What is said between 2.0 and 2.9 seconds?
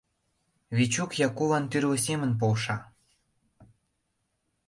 семын полша.